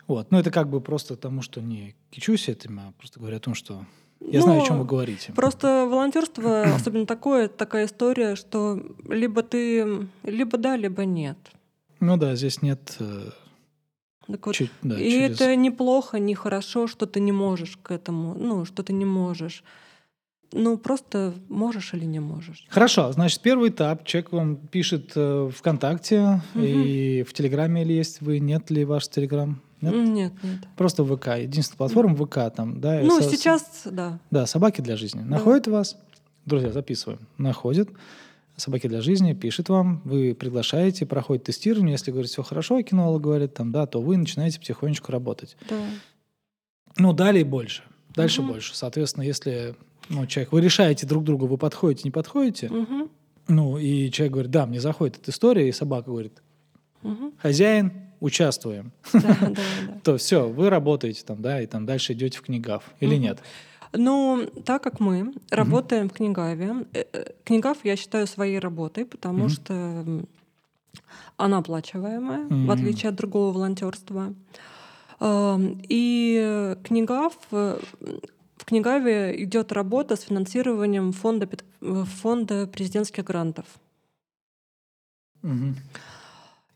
[0.07, 0.31] Вот.
[0.31, 3.55] Но это как бы просто тому, что не кичусь этим, а просто говорю о том,
[3.55, 3.85] что
[4.21, 5.33] я знаю, о чем Но вы говорите.
[5.33, 11.37] Просто волонтерство, особенно такое, такая история, что либо ты, либо да, либо нет.
[12.01, 12.97] Ну да, здесь нет...
[14.33, 17.91] Так вот, чуть- да, и через- это неплохо, не хорошо, что ты не можешь к
[17.91, 19.65] этому, ну, что ты не можешь.
[20.53, 22.67] Ну, просто можешь или не можешь.
[22.69, 24.05] Хорошо, значит, первый этап.
[24.05, 26.65] Человек вам пишет э, ВКонтакте Мгм.
[26.65, 29.61] и в Телеграме или есть вы, нет ли ваш Телеграм?
[29.81, 29.95] Нет?
[29.95, 30.59] Нет, нет.
[30.77, 31.39] Просто ВК.
[31.39, 33.01] Единственная платформа ВК там, да.
[33.03, 34.19] Ну, со- сейчас, да.
[34.31, 35.21] Да, собаки для жизни.
[35.21, 35.27] Да.
[35.37, 35.97] Находит вас,
[36.47, 37.21] друзья, записываем.
[37.39, 37.89] Находит.
[38.61, 41.93] Собаки для жизни, пишет вам, вы приглашаете, проходит тестирование.
[41.93, 45.57] Если говорит, все хорошо, кинолог говорит, там, да, то вы начинаете потихонечку работать.
[45.69, 45.83] да.
[46.97, 47.83] Ну, далее больше.
[48.15, 48.51] Дальше Мгм.
[48.53, 48.77] больше.
[48.77, 49.77] Соответственно, если
[50.09, 53.09] ну, человек, вы решаете друг другу, вы подходите, не подходите, Мгм,
[53.49, 56.43] ну, и человек говорит, да, мне заходит эта история, и собака говорит,
[57.03, 57.33] мгм.
[57.39, 59.51] хозяин, участвуем, Да, да,
[59.87, 60.01] да.
[60.05, 62.83] то все, вы работаете там, да, и там дальше идете в книгав.
[63.01, 63.39] Или нет?
[63.93, 69.45] Ну, так как мы работаем в Книгаве, э, э, Книгав я считаю своей работой, потому
[69.45, 69.49] Мгм.
[69.49, 70.05] что
[71.37, 72.67] она оплачиваемая, Мгм.
[72.67, 74.33] в отличие от другого волонтерства.
[75.23, 77.79] И Книгав э,
[78.57, 81.49] в Книгаве идет работа с финансированием фонда,
[81.81, 83.65] фонда президентских грантов.
[85.43, 85.77] Мгм.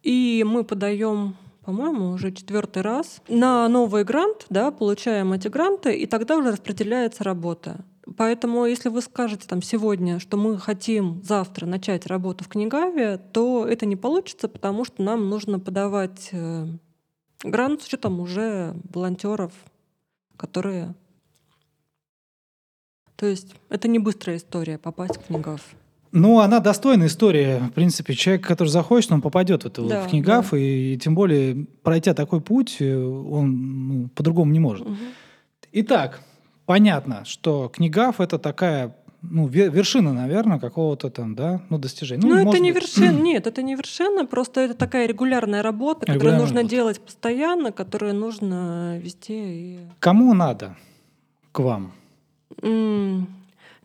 [0.03, 6.07] И мы подаем, по-моему, уже четвертый раз на новый грант, да, получаем эти гранты, и
[6.07, 7.85] тогда уже распределяется работа.
[8.19, 13.67] Поэтому, если вы скажете там сегодня, что мы хотим завтра начать работу в Книгаве, то
[13.67, 16.67] это не получится, потому что нам нужно подавать э,
[17.43, 19.53] грант с учетом уже волонтеров,
[20.37, 20.95] которые.
[23.17, 25.63] То есть это не быстрая история попасть в Книгав.
[26.17, 27.59] Ну, она достойная история.
[27.59, 31.67] В принципе, человек, который захочет, он попадет в эту Да, в книгав, и, тем более,
[31.83, 34.87] пройдя такой путь, э, он ну, по-другому не может.
[34.87, 34.97] Мгм.
[35.73, 36.21] Итак,
[36.67, 42.23] понятно, что книгав это такая ну, ве- вершина, наверное, какого-то там, да, ну, достижения.
[42.25, 46.21] Ну, это может не вершина, нет, это не вершина, просто это такая регулярная работа, которую
[46.21, 46.77] Регулярная нужно работа.
[46.77, 49.35] делать постоянно, которую нужно вести.
[49.35, 49.79] И...
[49.99, 50.77] Кому надо
[51.51, 51.93] к вам?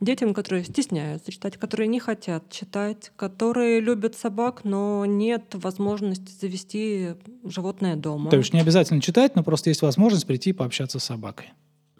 [0.02, 7.10] Детям, которые стесняются читать, которые не хотят читать, которые любят собак, но нет возможности завести
[7.44, 8.30] животное дома.
[8.30, 11.48] То есть не обязательно читать, но просто есть возможность прийти и пообщаться с собакой.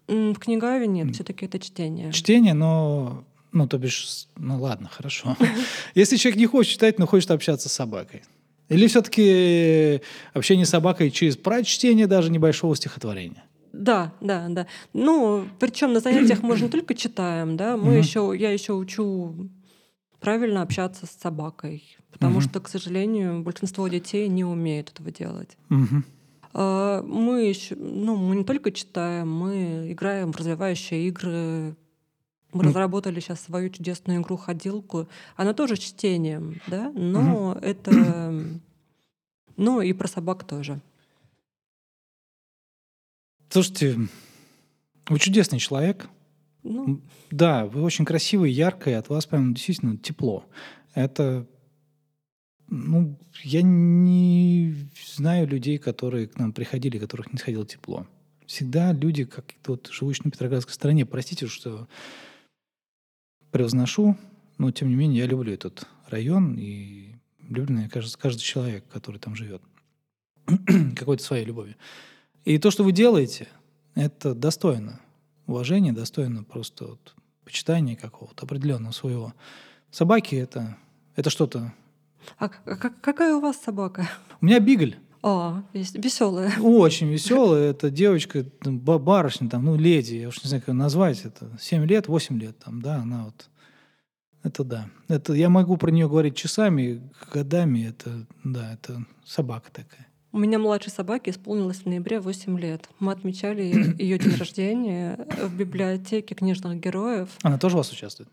[0.08, 2.12] В книгаве нет, все-таки это чтение.
[2.12, 3.26] Чтение, но...
[3.52, 5.36] Ну, то бишь, ну ладно, хорошо.
[5.96, 8.22] Если человек не хочет читать, но хочет общаться с собакой.
[8.70, 10.02] Или все-таки
[10.34, 13.44] общение с собакой через прочтение даже небольшого стихотворения?
[13.80, 14.68] Да, да, да.
[14.94, 17.98] Ну, причем на занятиях мы же не только читаем, да, мы Мгм.
[17.98, 19.50] еще, я еще учу
[20.20, 21.98] правильно общаться с собакой.
[22.12, 22.50] Потому Мгм.
[22.50, 25.58] что, к сожалению, большинство детей не умеют этого делать.
[25.70, 26.04] Мгм.
[26.54, 31.76] А, Мы еще, ну, мы не только читаем, мы играем в развивающие игры.
[32.52, 35.08] Мы разработали сейчас свою чудесную игру ходилку.
[35.38, 38.34] Она тоже с чтением, да, но это,
[39.56, 40.82] ну и про собак тоже.
[43.50, 43.98] Слушайте,
[45.08, 46.08] вы чудесный человек.
[46.62, 50.46] Ну, Да, вы очень красивый, яркий, от вас прям действительно тепло.
[50.94, 51.48] Это,
[52.68, 54.76] ну, я не
[55.16, 58.06] знаю людей, которые к нам приходили, которых не сходило тепло.
[58.46, 61.88] Всегда люди, как вот живущие на Петроградской стороне, простите, что
[63.50, 64.16] превозношу,
[64.60, 67.16] но тем не менее я люблю этот район и
[67.48, 69.64] люблю, мне кажется, каждый человек, который там живет.
[70.96, 71.76] Какой-то своей любовью.
[72.50, 73.48] И то, что вы делаете,
[73.94, 75.00] это достойно
[75.46, 77.14] уважения, достойно просто вот
[77.46, 79.36] почитания какого-то определенного своего.
[79.92, 80.76] Собаки это,
[81.16, 81.72] это что-то.
[82.40, 84.10] а как- какая у вас собака?
[84.42, 84.96] У меня бигль.
[85.22, 86.52] А, веселая.
[86.60, 87.70] Очень веселая.
[87.70, 91.26] Это девочка, барышня, там, ну, леди, я уж не знаю, как ее назвать.
[91.26, 93.48] Это 7 лет, 8 лет, там, да, она вот.
[94.42, 94.90] Это да.
[95.08, 97.90] Это я могу про нее говорить часами, годами.
[97.90, 100.09] Это, да, это собака такая.
[100.32, 102.88] У меня младшей собаке исполнилось в ноябре 8 лет.
[103.00, 103.64] Мы отмечали
[104.02, 107.30] ее день рождения в библиотеке книжных героев.
[107.42, 108.30] Она тоже у вас участвует?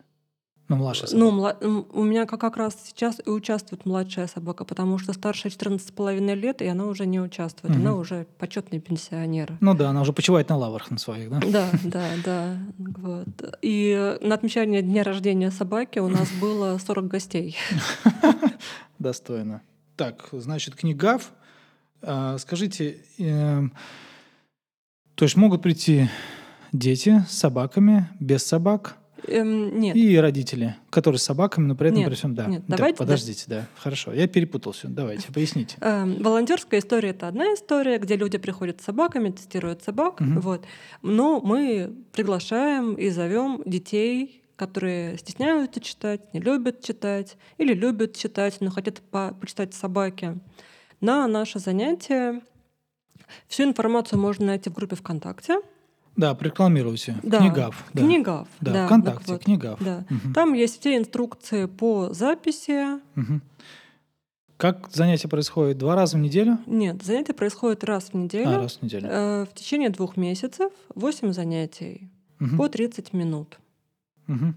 [0.69, 1.35] Ну, младшая Ну, собака.
[1.37, 5.49] мла- м, у меня как, как раз сейчас и участвует младшая собака, потому что старше
[5.49, 7.73] 14,5 лет, и она уже не участвует.
[7.77, 7.87] Мгм.
[7.87, 9.57] Она уже почетный пенсионер.
[9.61, 11.39] Ну да, она уже почивает на лаврах на своих, да?
[11.41, 12.59] Да, да, да.
[12.79, 13.29] Вот.
[13.63, 17.57] И на отмечание дня рождения собаки у нас было 40 гостей.
[18.99, 19.63] Достойно.
[19.97, 21.33] Так, значит, книгав.
[22.03, 23.73] А, скажите, эм,
[25.15, 26.09] то есть могут прийти
[26.73, 28.97] дети с собаками, без собак
[29.29, 32.47] Эм, нет, и родители, которые с собаками, но при этом Нет, при всем, да.
[32.47, 33.05] нет, Так, давайте, да.
[33.05, 33.67] подождите, да.
[33.77, 34.89] Хорошо, я перепутал все.
[34.89, 35.77] Давайте, поясните.
[35.81, 40.21] Эм, Волонтерская история это одна история, где люди приходят с собаками, тестируют собак.
[40.21, 40.41] Мгм.
[40.41, 40.65] Вот.
[41.03, 48.59] Но мы приглашаем и зовем детей, которые стесняются читать, не любят читать, или любят читать,
[48.61, 50.39] но хотят по- почитать собаки,
[51.01, 52.43] на наше занятие.
[53.49, 55.61] Всю информацию можно найти в группе ВКонтакте.
[56.17, 57.17] Да, прорекламируйте.
[57.23, 57.85] Да, Книгав.
[57.93, 58.49] Да, Книгав.
[58.61, 59.45] Да, да, ВКонтакте, так вот.
[59.45, 59.79] книгав.
[59.85, 60.05] Да.
[60.09, 60.33] Мгм.
[60.33, 63.01] Там есть все инструкции по записи.
[63.15, 63.43] Мгм.
[64.57, 65.77] Как занятие происходит?
[65.77, 66.59] Два раза в неделю?
[66.67, 68.49] Нет, занятие происходит раз в неделю.
[68.49, 69.07] А, раз в неделю.
[69.11, 72.57] Э, В течение двух месяцев 8 занятий Мгм.
[72.57, 73.59] по 30 минут.
[74.27, 74.57] Мгм.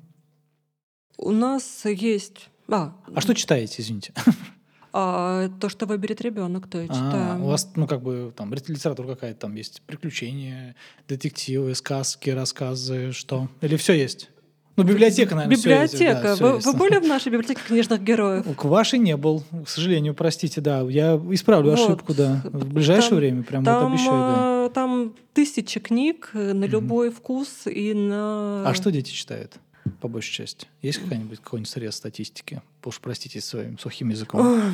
[1.17, 2.49] У нас есть...
[2.69, 4.13] А, А что читаете, извините?
[4.93, 7.43] а, то, что выберет ребенок, то и А, читаем.
[7.43, 10.75] у вас, ну, как бы, там, литература какая-то там есть, приключения,
[11.07, 13.47] детективы, сказки, рассказы, что?
[13.61, 14.29] Или все есть?
[14.75, 16.21] Ну, библиотека, наверное, есть, Библиотека.
[16.23, 16.65] да, всё вы, есть.
[16.67, 18.45] вы были в нашей библиотеке книжных героев?
[18.55, 20.79] К вашей не был, к сожалению, простите, да.
[20.83, 21.79] Я исправлю Вот.
[21.81, 22.41] ошибку, да.
[22.45, 24.65] В ближайшее Там- время, прям вот Там, обещаю, да.
[24.67, 28.69] э, там тысячи книг э, на любой вкус и на...
[28.69, 29.55] А что дети читают,
[29.99, 30.67] по большей части?
[30.81, 32.61] Есть какая-нибудь какой-нибудь срез статистики?
[32.85, 34.73] Уж простите своим сухим языком.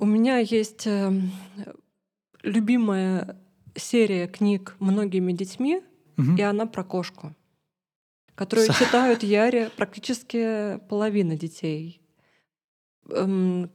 [0.00, 1.12] У меня есть э,
[2.42, 3.36] любимая
[3.76, 5.82] серия книг многими детьми,
[6.16, 6.36] Мгм.
[6.36, 7.34] и она про кошку,
[8.34, 12.00] которую Са- читают Яре практически половина детей.
[13.08, 13.70] Эм,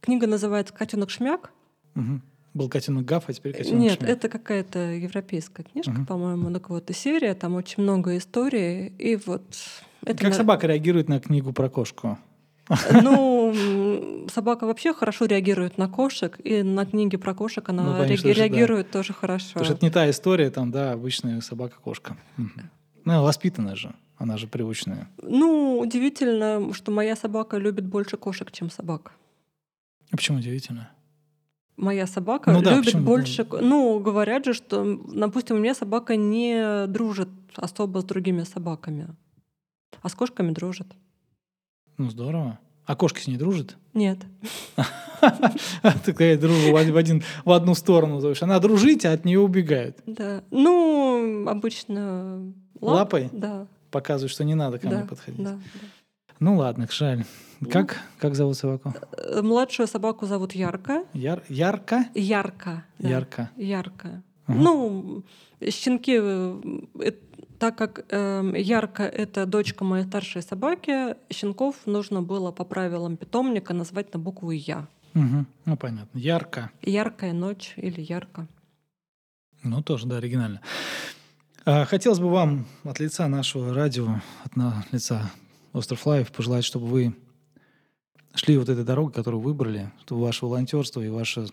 [0.00, 1.50] Книга называется «Котенок Шмяк».
[1.94, 2.22] Мгм.
[2.54, 4.08] Был котенок Гав, а теперь котенок Нет, Шмяк.
[4.10, 6.06] это какая-то европейская книжка, Мгм.
[6.06, 6.52] по-моему.
[6.52, 8.88] Так вот, и серия, там очень много историй.
[8.98, 9.44] И вот
[10.04, 12.18] это Как на- собака реагирует на книгу про кошку?
[13.02, 13.52] Ну,
[14.24, 18.26] м, собака вообще хорошо реагирует на кошек, и на книги про кошек она Ну, конечно
[18.28, 18.46] реаги- же, да.
[18.48, 19.48] реагирует тоже хорошо.
[19.54, 22.16] Потому что это не та история, там, да, обычная собака-кошка.
[23.04, 25.08] Ну, воспитанная же, она же привычная.
[25.22, 29.12] Ну, удивительно, что моя собака любит больше кошек, чем собак.
[30.12, 30.90] А почему удивительно?
[31.78, 33.04] Моя собака Ну да, любит почему?
[33.04, 33.46] больше...
[33.62, 39.06] Ну, говорят же, что, допустим, у меня собака не дружит особо с другими собаками,
[40.02, 40.86] а с кошками дружит.
[41.96, 42.58] Ну, здорово.
[42.86, 43.76] А кошки с ней дружат?
[43.94, 44.18] Нет.
[46.04, 48.20] Такая дружба в один- в одну сторону.
[48.20, 49.98] То есть она дружить, а от нее убегают.
[50.06, 50.42] Да.
[50.50, 52.52] Ну, обычно...
[52.80, 53.28] лап- Лапой?
[53.32, 53.66] Да.
[53.90, 55.42] Показывают, что не надо ко мне Да, подходить.
[55.42, 55.58] да,
[56.40, 57.24] Ну ладно, жаль.
[57.70, 58.94] Как, как зовут собаку?
[59.16, 61.04] Э, Младшую собаку зовут Ярко.
[61.12, 62.04] Яр, ярко?
[62.14, 62.84] Ярко.
[62.98, 63.08] да.
[63.08, 63.50] Ярко.
[63.56, 64.22] Ярко.
[64.46, 64.58] Ага.
[64.58, 65.24] Ну,
[65.68, 67.12] щенки, э,
[67.58, 73.74] так как э, Ярко— это дочка моей старшей собаки, щенков нужно было по правилам питомника
[73.74, 74.86] назвать на букву «Я».
[75.14, 75.46] Мгм.
[75.64, 76.18] Ну, понятно.
[76.18, 76.70] Ярко.
[76.82, 78.46] Яркая ночь или ярко.
[79.64, 80.60] Ну, тоже, да, оригинально.
[81.64, 85.30] А, Хотелось бы вам от лица нашего радио, от на- лица
[85.72, 87.16] Остров Лайв пожелать, чтобы вы
[88.34, 91.46] шли вот этой дорогой, которую выбрали, что ваше волонтерство и ваше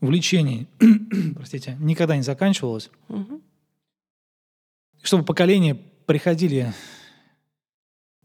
[0.00, 0.66] увлечение,
[1.36, 2.90] простите, никогда не заканчивалось.
[3.08, 3.40] Мгм.
[5.02, 5.74] Чтобы поколения
[6.06, 6.72] приходили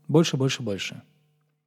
[0.07, 1.01] больше, больше, больше.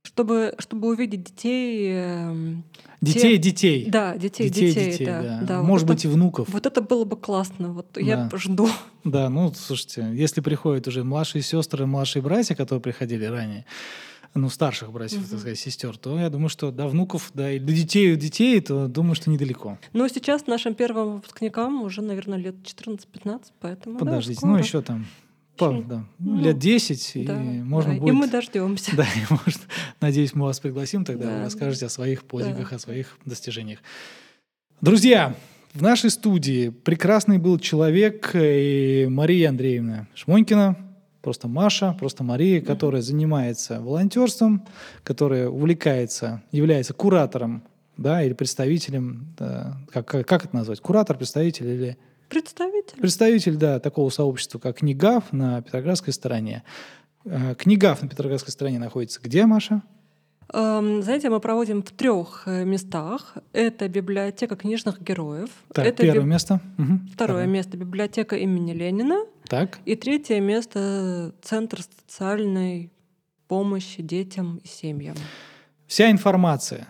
[0.03, 2.65] Чтобы, чтобы увидеть детей, эм,
[3.01, 3.91] Детей, детей.
[3.91, 5.41] да, детей, детей, детей, детей, да, да.
[5.43, 6.49] да, вот Может это- быть, и внуков.
[6.49, 7.73] Вот это было бы классно.
[7.73, 8.39] Вот я Да.
[8.39, 8.69] жду.
[9.03, 13.67] Да, ну, слушайте, если приходят уже младшие сестры, младшие братья, которые приходили ранее,
[14.37, 15.39] ну, старших братьев, так Мгм.
[15.39, 18.87] сказать, сестер, то я думаю, что до внуков, да, и до детей, и детей, то
[18.89, 19.79] думаю, что недалеко.
[19.93, 24.51] Но сейчас нашим первым выпускникам уже, наверное, лет 14-15, поэтому да, Подождите, скоро.
[24.53, 25.07] ну, еще там,
[25.59, 28.13] Ещё- да, ну, лет 10, Да, и можно да, будет...
[28.13, 28.95] И мы дождемся.
[28.97, 29.61] Да, и может,
[30.01, 31.43] надеюсь, мы вас пригласим, тогда вы Да.
[31.45, 32.77] расскажете о своих подвигах, Да.
[32.77, 33.79] о своих достижениях.
[34.81, 35.35] Друзья,
[35.73, 40.77] в нашей студии прекрасный был человек э, Мария Андреевна Шмонькина,
[41.27, 44.65] просто Маша, просто Мария, которая занимается волонтерством,
[45.03, 47.65] которая увлекается, является куратором,
[47.97, 51.99] да, или представителем, да, как, как, как это назвать, куратор, представитель или
[52.29, 53.01] Представитель.
[53.01, 56.63] представитель, да, такого сообщества, как Книгав на Петроградской стороне.
[57.25, 59.83] Э, Книгав на Петроградской стороне находится где, Маша?
[60.53, 63.35] Эм, Знаете, мы проводим в трех местах.
[63.53, 65.51] Это библиотека книжных героев.
[65.75, 66.61] Так, это первое биб- место.
[66.77, 67.09] Мгм.
[67.13, 69.25] Второе место библиотека имени Ленина.
[69.49, 72.91] Так, И третье место Центр социальной
[73.49, 75.17] помощи детям и семьям.
[75.87, 76.89] вся информация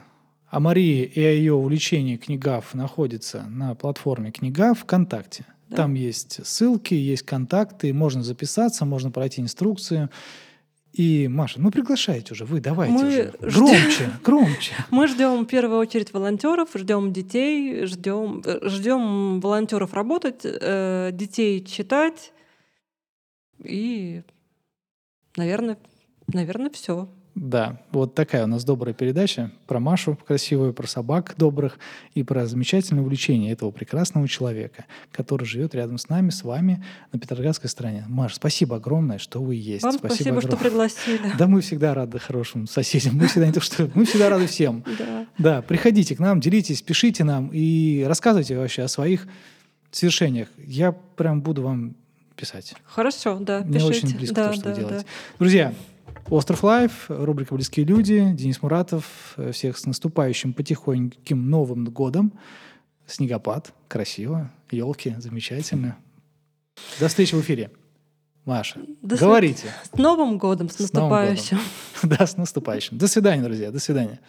[0.48, 5.44] о Марии и о ее увлечении Книгав находится на платформе Книгав ВКонтакте.
[5.68, 5.76] Да.
[5.78, 10.08] Там есть ссылки, есть контакты, можно записаться, можно пройти инструкцию.
[10.92, 13.32] И, Маша, ну приглашайте уже, вы давайте Мы уже.
[13.42, 13.64] ждем.
[13.66, 14.72] Громче, громче.
[14.90, 21.62] Мы ждем в первую очередь волонтеров, ждем детей, ждем, э, ждем волонтеров работать, э, детей
[21.62, 22.32] читать.
[23.68, 24.22] И,
[25.36, 25.78] наверное,
[26.32, 27.08] наверное, все.
[27.36, 31.78] Да, вот такая у нас добрая передача про Машу красивую, про собак добрых
[32.14, 37.18] и про замечательное увлечение этого прекрасного человека, который живет рядом с нами, с вами на
[37.18, 38.06] Петроградской стороне.
[38.08, 39.82] Маш, спасибо огромное, что вы есть.
[39.82, 40.58] Вам спасибо, что огромное.
[40.58, 41.32] пригласили.
[41.38, 43.16] Да, мы всегда рады хорошим соседям.
[43.16, 44.82] Мы всегда не то, что мы всегда рады всем.
[44.98, 45.26] Да.
[45.36, 49.28] Да, приходите к нам, делитесь, пишите нам и рассказывайте вообще о своих
[49.90, 50.48] свершениях.
[50.56, 51.96] Я прям буду вам
[52.36, 52.74] писать.
[52.84, 54.06] Хорошо, да, Мне пишите.
[54.06, 55.04] очень близко да, то, что да, вы делаете.
[55.06, 55.36] да.
[55.38, 55.74] Друзья,
[56.28, 59.34] Остров Life, рубрика «Близкие люди», Денис Муратов.
[59.36, 62.32] Э, Всех с наступающим потихоньким Новым годом.
[63.06, 65.96] Снегопад, красиво, елки, замечательно.
[67.00, 67.70] До встречи в эфире.
[68.44, 69.68] Маша, До говорите.
[69.92, 71.34] С Новым годом, с С Новым годом.
[71.34, 71.58] наступающим.
[72.02, 72.98] Да, с наступающим.
[72.98, 74.20] До свидания, друзья, до свидания.